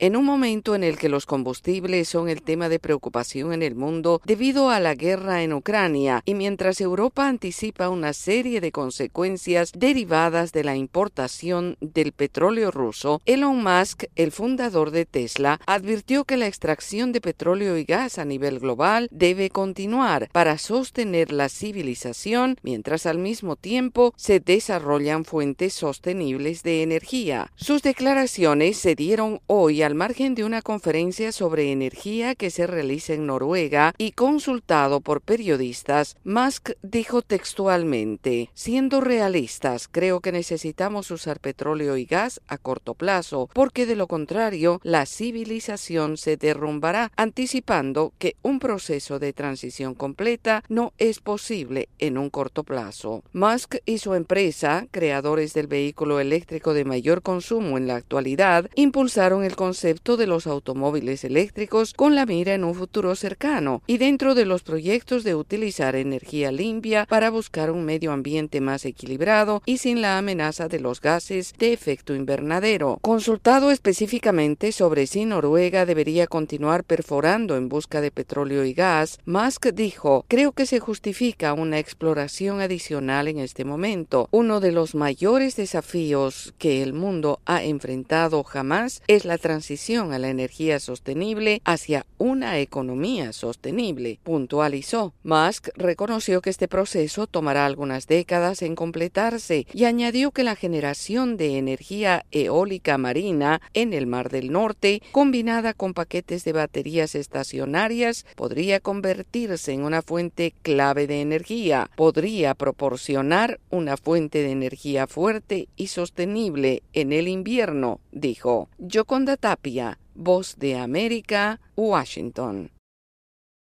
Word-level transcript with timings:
En 0.00 0.16
un 0.16 0.24
momento 0.24 0.74
en 0.74 0.82
el 0.82 0.98
que 0.98 1.08
los 1.08 1.24
combustibles 1.24 2.08
son 2.08 2.28
el 2.28 2.42
tema 2.42 2.68
de 2.68 2.80
preocupación 2.80 3.52
en 3.52 3.62
el 3.62 3.76
mundo 3.76 4.20
debido 4.24 4.70
a 4.70 4.80
la 4.80 4.96
guerra 4.96 5.44
en 5.44 5.52
Ucrania 5.52 6.20
y 6.24 6.34
mientras 6.34 6.80
Europa 6.80 7.28
anticipa 7.28 7.88
una 7.88 8.12
serie 8.12 8.60
de 8.60 8.72
consecuencias 8.72 9.70
derivadas 9.70 10.50
de 10.50 10.64
la 10.64 10.74
importación 10.74 11.76
del 11.80 12.10
petróleo 12.10 12.72
ruso, 12.72 13.22
Elon 13.24 13.62
Musk, 13.62 14.06
el 14.16 14.32
fundador 14.32 14.90
de 14.90 15.06
Tesla, 15.06 15.60
advirtió 15.64 16.24
que 16.24 16.38
la 16.38 16.48
extracción 16.48 17.12
de 17.12 17.20
petróleo 17.20 17.78
y 17.78 17.84
gas 17.84 18.18
a 18.18 18.24
nivel 18.24 18.58
global 18.58 19.06
debe 19.12 19.48
continuar 19.48 20.28
para 20.32 20.58
sostener 20.58 21.30
la 21.30 21.48
civilización 21.48 22.56
mientras 22.64 23.06
al 23.06 23.18
mismo 23.18 23.54
tiempo 23.54 24.12
se 24.16 24.40
desarrollan 24.40 25.24
fuentes 25.24 25.72
sostenibles 25.72 26.64
de 26.64 26.82
energía. 26.82 27.52
Sus 27.54 27.82
declaraciones 27.82 28.76
se 28.76 28.96
dieron 28.96 29.40
hoy 29.46 29.83
al 29.84 29.94
margen 29.94 30.34
de 30.34 30.44
una 30.44 30.62
conferencia 30.62 31.30
sobre 31.30 31.70
energía 31.70 32.34
que 32.34 32.50
se 32.50 32.66
realiza 32.66 33.12
en 33.12 33.26
Noruega 33.26 33.94
y 33.98 34.12
consultado 34.12 35.00
por 35.00 35.20
periodistas, 35.20 36.16
Musk 36.24 36.70
dijo 36.82 37.22
textualmente, 37.22 38.50
siendo 38.54 39.00
realistas, 39.00 39.88
creo 39.88 40.20
que 40.20 40.32
necesitamos 40.32 41.10
usar 41.10 41.40
petróleo 41.40 41.96
y 41.96 42.06
gas 42.06 42.40
a 42.48 42.56
corto 42.56 42.94
plazo, 42.94 43.50
porque 43.52 43.86
de 43.86 43.96
lo 43.96 44.06
contrario 44.06 44.80
la 44.82 45.06
civilización 45.06 46.16
se 46.16 46.36
derrumbará, 46.36 47.12
anticipando 47.16 48.12
que 48.18 48.36
un 48.42 48.58
proceso 48.58 49.18
de 49.18 49.32
transición 49.32 49.94
completa 49.94 50.64
no 50.68 50.92
es 50.98 51.20
posible 51.20 51.88
en 51.98 52.16
un 52.16 52.30
corto 52.30 52.64
plazo. 52.64 53.22
Musk 53.32 53.76
y 53.84 53.98
su 53.98 54.14
empresa, 54.14 54.86
creadores 54.90 55.52
del 55.52 55.66
vehículo 55.66 56.20
eléctrico 56.20 56.72
de 56.72 56.84
mayor 56.84 57.22
consumo 57.22 57.76
en 57.76 57.86
la 57.86 57.96
actualidad, 57.96 58.70
impulsaron 58.74 59.44
el 59.44 59.56
concepto 59.56 59.73
concepto 59.74 60.16
de 60.16 60.28
los 60.28 60.46
automóviles 60.46 61.24
eléctricos 61.24 61.94
con 61.94 62.14
la 62.14 62.26
mira 62.26 62.54
en 62.54 62.62
un 62.62 62.76
futuro 62.76 63.16
cercano 63.16 63.82
y 63.88 63.98
dentro 63.98 64.36
de 64.36 64.44
los 64.44 64.62
proyectos 64.62 65.24
de 65.24 65.34
utilizar 65.34 65.96
energía 65.96 66.52
limpia 66.52 67.06
para 67.06 67.28
buscar 67.28 67.72
un 67.72 67.84
medio 67.84 68.12
ambiente 68.12 68.60
más 68.60 68.84
equilibrado 68.84 69.62
y 69.66 69.78
sin 69.78 70.00
la 70.00 70.16
amenaza 70.16 70.68
de 70.68 70.78
los 70.78 71.00
gases 71.00 71.54
de 71.58 71.72
efecto 71.72 72.14
invernadero. 72.14 72.98
Consultado 73.02 73.72
específicamente 73.72 74.70
sobre 74.70 75.08
si 75.08 75.24
Noruega 75.24 75.86
debería 75.86 76.28
continuar 76.28 76.84
perforando 76.84 77.56
en 77.56 77.68
busca 77.68 78.00
de 78.00 78.12
petróleo 78.12 78.64
y 78.64 78.74
gas, 78.74 79.18
Musk 79.24 79.72
dijo, 79.74 80.24
creo 80.28 80.52
que 80.52 80.66
se 80.66 80.78
justifica 80.78 81.52
una 81.52 81.80
exploración 81.80 82.60
adicional 82.60 83.26
en 83.26 83.40
este 83.40 83.64
momento. 83.64 84.28
Uno 84.30 84.60
de 84.60 84.70
los 84.70 84.94
mayores 84.94 85.56
desafíos 85.56 86.54
que 86.58 86.80
el 86.80 86.92
mundo 86.92 87.40
ha 87.44 87.64
enfrentado 87.64 88.44
jamás 88.44 89.02
es 89.08 89.24
la 89.24 89.36
transición 89.36 89.63
a 89.64 90.18
la 90.18 90.28
energía 90.28 90.78
sostenible 90.78 91.62
hacia 91.64 92.04
una 92.18 92.58
economía 92.58 93.32
sostenible, 93.32 94.18
puntualizó. 94.22 95.14
Musk 95.22 95.68
reconoció 95.74 96.42
que 96.42 96.50
este 96.50 96.68
proceso 96.68 97.26
tomará 97.26 97.64
algunas 97.64 98.06
décadas 98.06 98.60
en 98.60 98.74
completarse 98.74 99.66
y 99.72 99.84
añadió 99.84 100.32
que 100.32 100.44
la 100.44 100.54
generación 100.54 101.38
de 101.38 101.56
energía 101.56 102.26
eólica 102.30 102.98
marina 102.98 103.62
en 103.72 103.94
el 103.94 104.06
Mar 104.06 104.28
del 104.28 104.52
Norte, 104.52 105.00
combinada 105.12 105.72
con 105.72 105.94
paquetes 105.94 106.44
de 106.44 106.52
baterías 106.52 107.14
estacionarias, 107.14 108.26
podría 108.36 108.80
convertirse 108.80 109.72
en 109.72 109.82
una 109.82 110.02
fuente 110.02 110.52
clave 110.60 111.06
de 111.06 111.22
energía, 111.22 111.90
podría 111.96 112.54
proporcionar 112.54 113.60
una 113.70 113.96
fuente 113.96 114.42
de 114.42 114.50
energía 114.50 115.06
fuerte 115.06 115.68
y 115.76 115.86
sostenible 115.86 116.82
en 116.92 117.12
el 117.12 117.28
invierno, 117.28 118.00
dijo. 118.12 118.68
Yoconda 118.78 119.38
Tapia, 119.54 119.98
Voz 120.16 120.56
de 120.58 120.74
América, 120.74 121.60
Washington. 121.76 122.73